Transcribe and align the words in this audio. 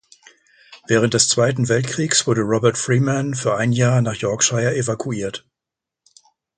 Während 0.87 1.13
des 1.13 1.29
Zweiten 1.29 1.69
Weltkriegs 1.69 2.25
wurde 2.25 2.41
Robert 2.41 2.75
Freeman 2.75 3.35
für 3.35 3.55
ein 3.57 3.71
Jahr 3.71 4.01
nach 4.01 4.15
Yorkshire 4.15 4.75
evakuiert. 4.75 5.45